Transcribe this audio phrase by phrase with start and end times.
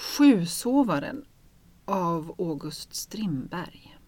[0.00, 1.24] Sjusovaren
[1.84, 3.98] av August Strindberg.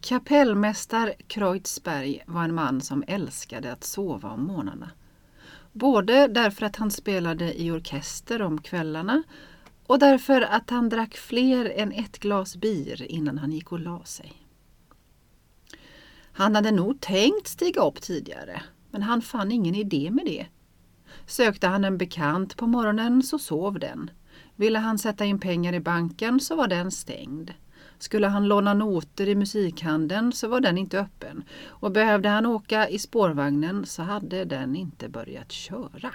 [0.00, 4.90] Kapellmästar Kreutzberg var en man som älskade att sova om morgnarna.
[5.72, 9.22] Både därför att han spelade i orkester om kvällarna
[9.86, 14.04] och därför att han drack fler än ett glas bir innan han gick och la
[14.04, 14.32] sig.
[16.32, 20.46] Han hade nog tänkt stiga upp tidigare, men han fann ingen idé med det.
[21.28, 24.10] Sökte han en bekant på morgonen så sov den.
[24.56, 27.50] Ville han sätta in pengar i banken så var den stängd.
[27.98, 32.88] Skulle han låna noter i musikhandeln så var den inte öppen och behövde han åka
[32.88, 36.14] i spårvagnen så hade den inte börjat köra.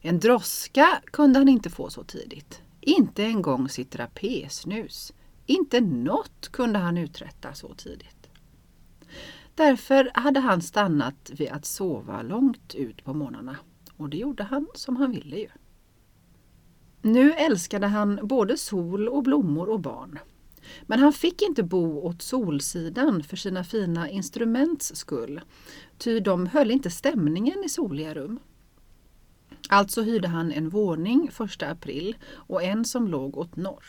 [0.00, 2.62] En droska kunde han inte få så tidigt.
[2.80, 5.12] Inte en gång sitt rapésnus.
[5.46, 8.30] Inte något kunde han uträtta så tidigt.
[9.54, 13.56] Därför hade han stannat vid att sova långt ut på morgnarna.
[14.00, 15.48] Och det gjorde han som han ville ju.
[17.02, 20.18] Nu älskade han både sol och blommor och barn.
[20.82, 25.40] Men han fick inte bo åt solsidan för sina fina instruments skull,
[25.98, 28.38] ty de höll inte stämningen i soliga rum.
[29.68, 33.84] Alltså hyrde han en våning 1 april och en som låg åt norr.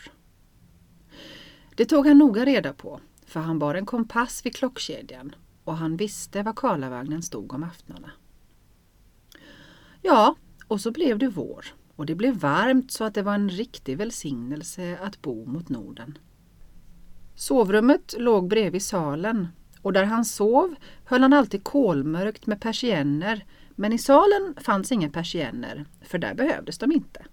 [1.76, 5.96] Det tog han noga reda på, för han bar en kompass vid klockkedjan och han
[5.96, 8.10] visste var Karlavagnen stod om aftnarna.
[10.02, 10.34] Ja,
[10.68, 13.98] och så blev det vår och det blev varmt så att det var en riktig
[13.98, 16.18] välsignelse att bo mot Norden.
[17.34, 19.48] Sovrummet låg bredvid salen
[19.82, 25.10] och där han sov höll han alltid kolmörkt med persienner men i salen fanns inga
[25.10, 27.24] persienner för där behövdes de inte.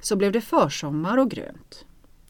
[0.00, 1.84] Så blev det försommar och grönt.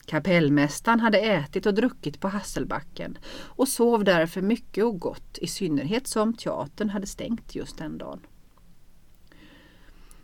[0.06, 6.06] Kapellmästaren hade ätit och druckit på Hasselbacken och sov därför mycket och gott, i synnerhet
[6.06, 8.20] som teatern hade stängt just den dagen.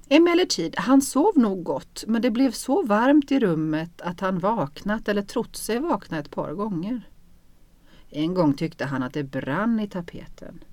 [0.09, 5.09] Emellertid, han sov nog gott, men det blev så varmt i rummet att han vaknat
[5.09, 7.09] eller trott sig vakna ett par gånger.
[8.11, 10.65] En gång tyckte han att det brann i tapeten.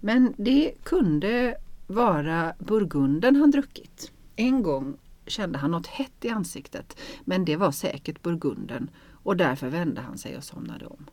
[0.00, 1.56] Men det kunde
[1.86, 4.12] vara burgunden han druckit.
[4.36, 8.90] En gång kände han något hett i ansiktet, men det var säkert burgunden
[9.22, 11.06] och därför vände han sig och somnade om.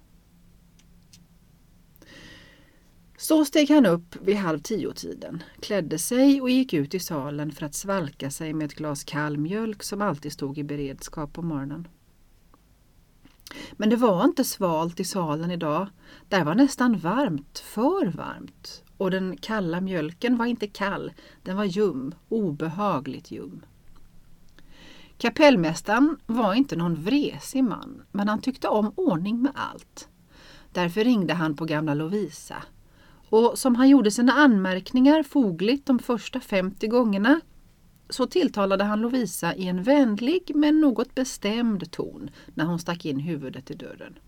[3.18, 7.66] Så steg han upp vid halv tio-tiden, klädde sig och gick ut i salen för
[7.66, 11.88] att svalka sig med ett glas kall mjölk som alltid stod i beredskap på morgonen.
[13.72, 15.88] Men det var inte svalt i salen idag.
[16.30, 18.84] Där var nästan varmt, för varmt.
[18.98, 21.12] Och den kalla mjölken var inte kall,
[21.44, 23.66] den var ljum, obehagligt ljum.
[25.18, 30.08] Kapellmästaren var inte någon vresig man, men han tyckte om ordning med allt.
[30.72, 32.64] Därför ringde han på gamla Lovisa.
[33.30, 37.42] Och som han gjorde sina anmärkningar fogligt de första 50 gångerna
[38.10, 43.20] så tilltalade han Lovisa i en vänlig men något bestämd ton när hon stack in
[43.20, 44.20] huvudet i dörren.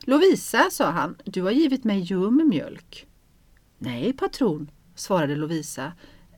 [0.00, 3.06] Lovisa, sa han, du har givit mig ljum mjölk.
[3.78, 5.92] Nej, patron, svarade Lovisa.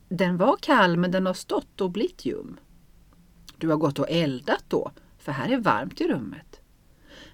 [0.09, 2.57] Den var kall men den har stått och blivit ljum.
[3.59, 6.61] Du har gått och eldat då, för här är varmt i rummet.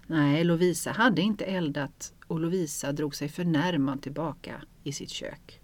[0.07, 5.61] Nej, Lovisa hade inte eldat och Lovisa drog sig förnärmad tillbaka i sitt kök.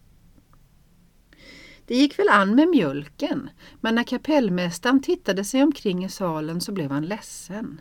[1.86, 3.50] Det gick väl an med mjölken,
[3.80, 7.80] men när kapellmästaren tittade sig omkring i salen så blev han ledsen.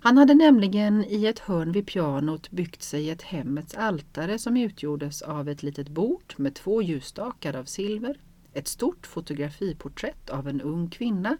[0.00, 5.22] Han hade nämligen i ett hörn vid pianot byggt sig ett hemmets altare som utgjordes
[5.22, 8.20] av ett litet bord med två ljusstakar av silver,
[8.56, 11.36] ett stort fotografiporträtt av en ung kvinna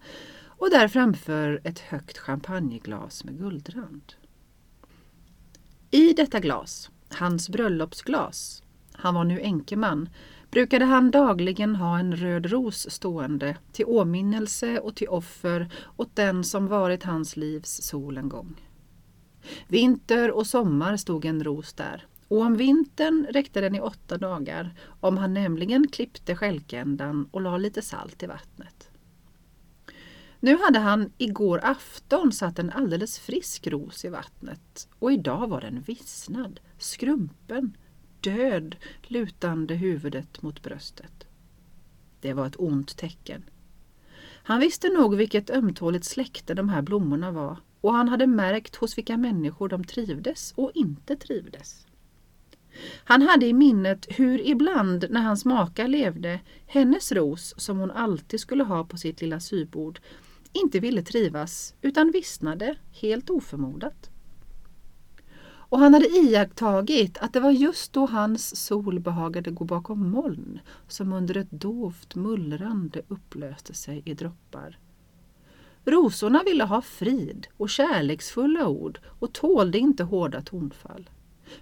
[0.46, 4.12] och där framför ett högt champagneglas med guldrand.
[5.90, 8.62] I detta glas, hans bröllopsglas,
[8.92, 10.08] han var nu enkeman,
[10.50, 16.44] brukade han dagligen ha en röd ros stående till åminnelse och till offer åt den
[16.44, 18.54] som varit hans livs sol en gång.
[19.68, 24.74] Vinter och sommar stod en ros där och om vintern räckte den i åtta dagar
[25.00, 28.90] om han nämligen klippte skälkändan och la lite salt i vattnet.
[30.40, 35.60] Nu hade han igår afton satt en alldeles frisk ros i vattnet och idag var
[35.60, 37.76] den vissnad, skrumpen,
[38.20, 41.26] död, lutande huvudet mot bröstet.
[42.20, 43.44] Det var ett ont tecken.
[44.42, 48.98] Han visste nog vilket ömtåligt släkte de här blommorna var och han hade märkt hos
[48.98, 51.85] vilka människor de trivdes och inte trivdes.
[53.04, 58.40] Han hade i minnet hur ibland när hans maka levde, hennes ros som hon alltid
[58.40, 60.00] skulle ha på sitt lilla sybord,
[60.52, 64.10] inte ville trivas utan vissnade helt oförmodat.
[65.68, 70.60] och han hade iakttagit att det var just då hans sol behagade gå bakom moln
[70.88, 74.78] som under ett dovt mullrande upplöste sig i droppar.
[75.84, 81.10] Rosorna ville ha frid och kärleksfulla ord och tålde inte hårda tonfall.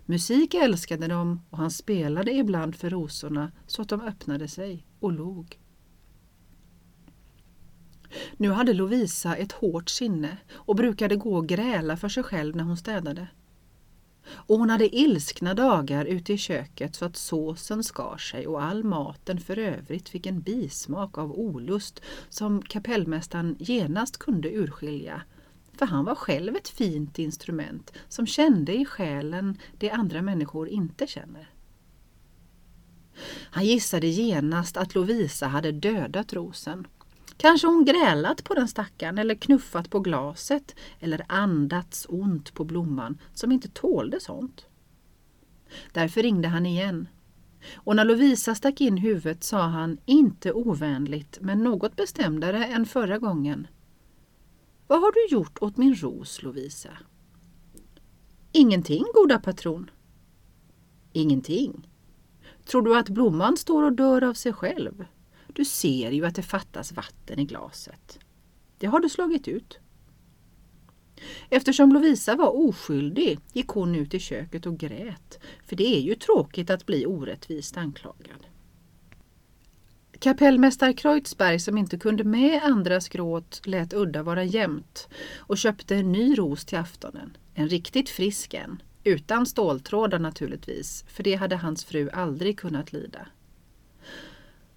[0.06, 5.12] Musik älskade de och han spelade ibland för rosorna så att de öppnade sig och
[5.12, 5.58] log.
[8.36, 12.64] Nu hade Lovisa ett hårt sinne och brukade gå och gräla för sig själv när
[12.64, 13.28] hon städade.
[14.26, 18.84] Och hon hade ilskna dagar ute i köket så att såsen skar sig och all
[18.84, 25.22] maten för övrigt fick en bismak av olust som kapellmästaren genast kunde urskilja.
[25.78, 31.06] För han var själv ett fint instrument som kände i själen det andra människor inte
[31.06, 31.50] känner.
[33.50, 36.86] Han gissade genast att Lovisa hade dödat rosen
[37.36, 43.18] Kanske hon grälat på den stackaren eller knuffat på glaset eller andats ont på blomman
[43.34, 44.66] som inte tålde sånt.
[45.92, 47.08] Därför ringde han igen.
[47.74, 53.18] Och när Lovisa stack in huvudet sa han, inte ovänligt men något bestämdare än förra
[53.18, 53.66] gången.
[54.86, 56.98] Vad har du gjort åt min ros, Lovisa?
[58.52, 59.90] Ingenting, goda patron.
[61.12, 61.88] Ingenting?
[62.64, 65.04] Tror du att blomman står och dör av sig själv?
[65.46, 68.18] Du ser ju att det fattas vatten i glaset.
[68.78, 69.78] Det har du slagit ut.
[71.50, 76.14] Eftersom Lovisa var oskyldig gick hon ut i köket och grät, för det är ju
[76.14, 78.46] tråkigt att bli orättvist anklagad.
[80.24, 86.12] Kapellmästare Kreutzberg som inte kunde med andras gråt lät udda vara jämnt och köpte en
[86.12, 87.36] ny ros till aftonen.
[87.54, 88.82] En riktigt frisk en.
[89.02, 93.26] Utan ståltrådar naturligtvis, för det hade hans fru aldrig kunnat lida.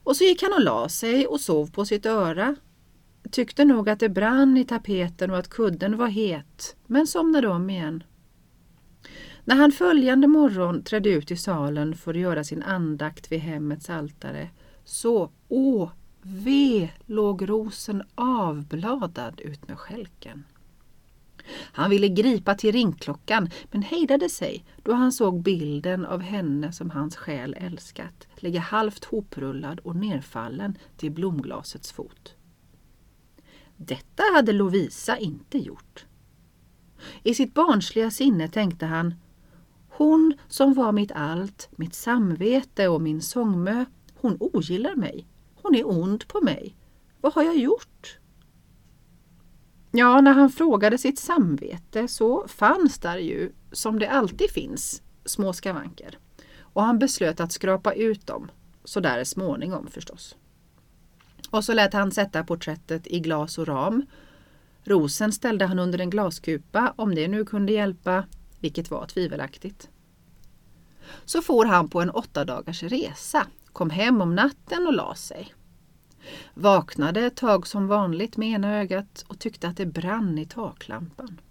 [0.04, 2.56] Och så gick han och la sig och sov på sitt öra.
[3.32, 7.70] Tyckte nog att det brann i tapeten och att kudden var het, men somnade om
[7.70, 8.04] igen.
[9.44, 13.90] När han följande morgon trädde ut i salen för att göra sin andakt vid hemmets
[13.90, 14.50] altare,
[14.88, 15.90] så, åh,
[16.22, 20.44] ve, låg rosen avbladad ut med skälken.
[21.52, 26.90] Han ville gripa till ringklockan men hejdade sig då han såg bilden av henne som
[26.90, 32.36] hans själ älskat ligga halvt hoprullad och nerfallen till blomglasets fot.
[33.78, 36.06] Detta hade Lovisa inte gjort.
[37.24, 39.16] I sitt barnsliga sinne tänkte han
[39.90, 43.86] Hon som var mitt allt, mitt samvete och min sångmö,
[44.22, 45.28] hon ogillar mig.
[45.62, 46.76] Hon är ond på mig.
[47.22, 48.18] Vad har jag gjort?
[49.92, 55.54] Ja, när han frågade sitt samvete så fanns där ju, som det alltid finns, små
[55.54, 56.20] skavanker.
[56.60, 58.52] Och han beslöt att skrapa ut dem,
[58.84, 60.36] så där småningom förstås.
[61.50, 64.06] Och så lät han sätta porträttet i glas och ram.
[64.84, 68.24] Rosen ställde han under en glaskupa, om det nu kunde hjälpa,
[68.60, 69.90] vilket var tvivelaktigt.
[71.26, 73.48] Så for han på en åtta dagars resa,
[73.78, 75.54] kom hem om natten och la sig.
[76.54, 81.42] Vaknade ett tag som vanligt med ena ögat och tyckte att det brann i taklampan.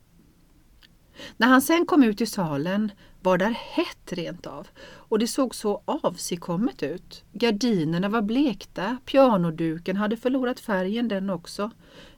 [1.36, 2.92] När han sen kom ut i salen
[3.22, 7.24] var där hett rent av och det såg så avsigkommet ut.
[7.32, 11.70] Gardinerna var blekta, pianoduken hade förlorat färgen den också.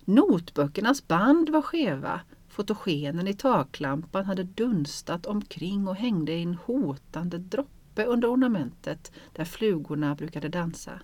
[0.04, 7.38] Notböckernas band var skeva, fotogenen i taklampan hade dunstat omkring och hängde i en hotande
[7.38, 11.00] droppe under ornamentet där flugorna brukade dansa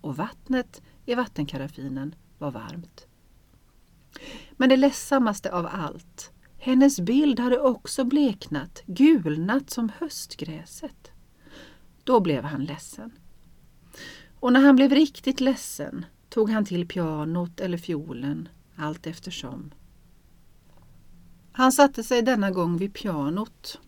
[0.00, 3.06] och vattnet i vattenkaraffinen var varmt.
[4.52, 11.10] Men det ledsammaste av allt, hennes bild hade också bleknat, gulnat som höstgräset.
[12.04, 13.12] Då blev han ledsen.
[14.40, 19.74] Och när han blev riktigt ledsen tog han till pianot eller fiolen, allt eftersom.
[21.52, 23.80] Han satte sig denna gång vid pianot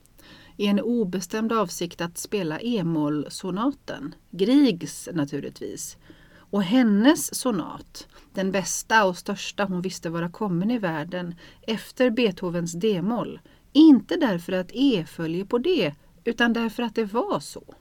[0.59, 5.97] i en obestämd avsikt att spela e-mollsonaten, Griegs naturligtvis,
[6.37, 12.73] och hennes sonat, den bästa och största hon visste vara kommen i världen efter Beethovens
[12.73, 13.41] d-moll,
[13.73, 17.75] inte därför att E följer på det, utan därför att det var så.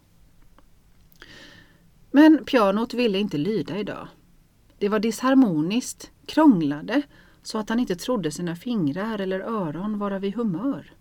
[2.12, 4.08] Men pianot ville inte lyda idag.
[4.78, 7.02] Det var disharmoniskt, krånglade,
[7.44, 10.97] så att han inte trodde sina fingrar eller öron vara vid humör.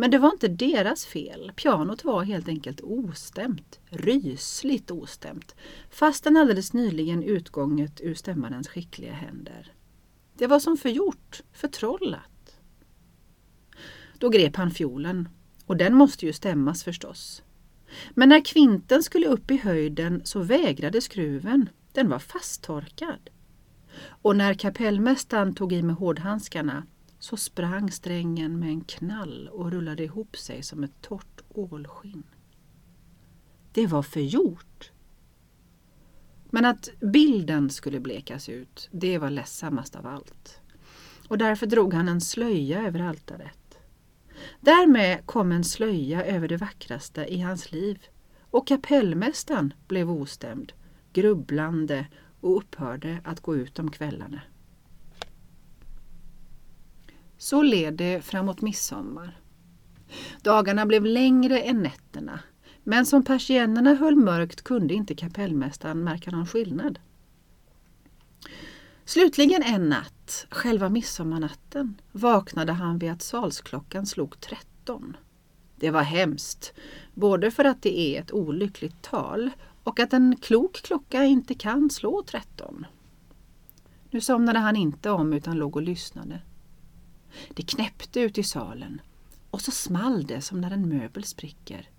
[0.00, 1.52] Men det var inte deras fel.
[1.56, 3.80] Pianot var helt enkelt ostämt.
[3.86, 5.54] Rysligt ostämt.
[5.90, 9.72] Fastän alldeles nyligen utgånget ur stämmarens skickliga händer.
[10.34, 12.60] Det var som förgjort, förtrollat.
[14.18, 15.28] Då grep han fiolen.
[15.66, 17.42] Och den måste ju stämmas förstås.
[18.10, 21.68] Men när kvinten skulle upp i höjden så vägrade skruven.
[21.92, 23.30] Den var fasttorkad.
[24.22, 26.86] Och när kapellmästaren tog i med hårdhandskarna
[27.18, 32.22] så sprang strängen med en knall och rullade ihop sig som ett torrt ålskinn.
[33.72, 34.92] Det var förgjort!
[36.50, 40.60] Men att bilden skulle blekas ut, det var ledsammast av allt.
[41.28, 43.78] Och därför drog han en slöja över altaret.
[44.60, 47.98] Därmed kom en slöja över det vackraste i hans liv
[48.50, 50.72] och kapellmästaren blev ostämd,
[51.12, 52.06] grubblande
[52.40, 54.40] och upphörde att gå ut om kvällarna.
[57.38, 59.40] Så led det framåt midsommar.
[60.42, 62.40] Dagarna blev längre än nätterna
[62.88, 66.98] men som persiennerna höll mörkt kunde inte kapellmästaren märka någon skillnad.
[69.04, 75.16] Slutligen en natt, själva midsommarnatten, vaknade han vid att salsklockan slog tretton.
[75.76, 76.72] Det var hemskt,
[77.14, 79.50] både för att det är ett olyckligt tal
[79.84, 82.86] och att en klok klocka inte kan slå tretton.
[84.10, 86.40] Nu somnade han inte om utan låg och lyssnade.
[87.54, 89.00] Det knäppte ut i salen
[89.50, 91.90] och så small det som när en möbel spricker.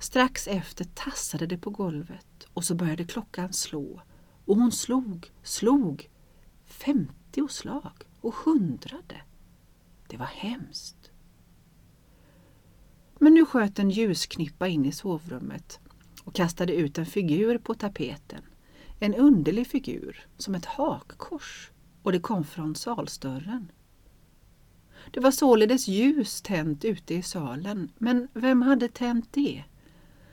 [0.00, 4.02] Strax efter tassade det på golvet och så började klockan slå
[4.44, 6.10] och hon slog, slog,
[6.64, 9.22] femtio slag och hundrade.
[10.08, 11.10] Det var hemskt.
[13.18, 15.80] Men nu sköt en ljusknippa in i sovrummet
[16.24, 18.42] och kastade ut en figur på tapeten.
[19.00, 21.70] En underlig figur, som ett hakkors,
[22.02, 23.72] och det kom från salsdörren.
[25.10, 29.64] Det var således ljus tänt ute i salen, men vem hade tänt det?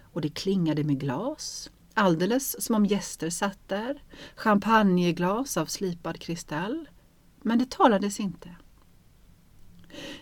[0.04, 4.04] Och det klingade med glas, alldeles som om gäster satt där,
[4.36, 6.90] champagneglas av slipad kristall,
[7.42, 8.56] men det talades inte.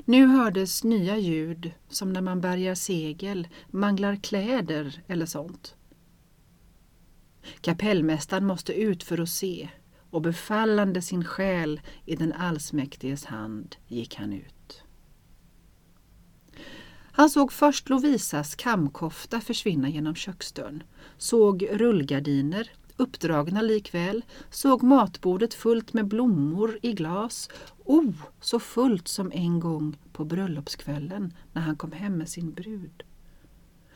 [0.05, 5.75] Nu hördes nya ljud som när man bärgar segel, manglar kläder eller sånt.
[7.61, 9.69] Kapellmästaren måste ut för att se
[10.09, 14.83] och befallande sin själ i den allsmäktiges hand gick han ut.
[17.11, 20.83] Han såg först Lovisas kamkofta försvinna genom köksdörren,
[21.17, 27.49] såg rullgardiner, uppdragna likväl, såg matbordet fullt med blommor i glas,
[27.85, 33.03] oh, så fullt som en gång på bröllopskvällen när han kom hem med sin brud.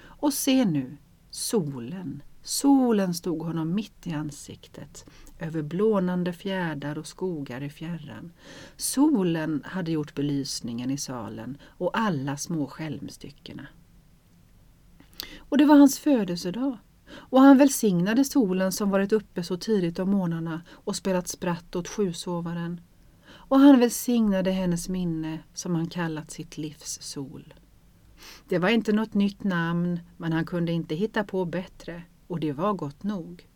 [0.01, 0.97] Och se nu,
[1.29, 5.05] solen, solen stod honom mitt i ansiktet,
[5.39, 8.31] över blånande fjärdar och skogar i fjärran.
[8.77, 13.67] Solen hade gjort belysningen i salen och alla små skälmstyckena.
[15.37, 16.77] Och det var hans födelsedag.
[17.13, 21.87] Och han välsignade solen som varit uppe så tidigt om morgnarna och spelat spratt åt
[21.87, 22.81] sjusovaren.
[23.25, 27.53] Och han välsignade hennes minne som han kallat sitt livs sol.
[28.49, 32.51] Det var inte något nytt namn, men han kunde inte hitta på bättre och det
[32.51, 33.47] var gott nog.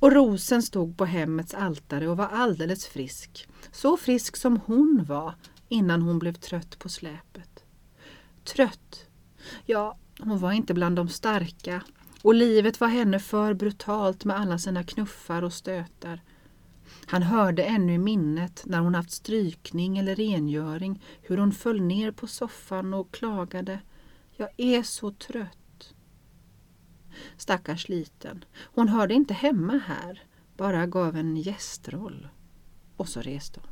[0.00, 3.48] Och rosen stod på hemmets altare och var alldeles frisk.
[3.72, 5.34] Så frisk som hon var
[5.68, 7.64] innan hon blev trött på släpet.
[8.44, 9.06] Trött?
[9.64, 11.82] Ja, hon var inte bland de starka
[12.22, 16.22] och livet var henne för brutalt med alla sina knuffar och stötar.
[17.06, 22.10] Han hörde ännu i minnet när hon haft strykning eller rengöring hur hon föll ner
[22.10, 23.80] på soffan och klagade.
[24.36, 25.58] Jag är så trött.
[27.36, 28.44] Stackars liten.
[28.74, 30.22] Hon hörde inte hemma här,
[30.56, 32.28] bara gav en gästroll.
[32.96, 33.70] Och så reste hon.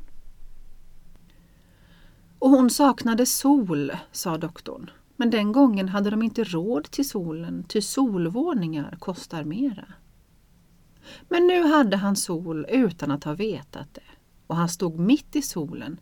[2.39, 4.91] Och hon saknade sol, sa doktorn.
[5.17, 9.87] Men den gången hade de inte råd till solen, ty solvåningar kostar mera.
[11.29, 14.01] Men nu hade han sol utan att ha vetat det
[14.47, 16.01] och han stod mitt i solen,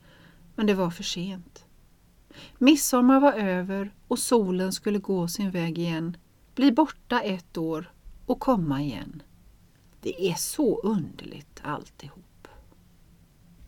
[0.55, 1.65] men det var för sent.
[2.59, 6.17] Midsommar var över och solen skulle gå sin väg igen
[6.55, 7.93] bli borta ett år
[8.27, 9.23] och komma igen.
[10.01, 12.25] Det är så underligt alltihop.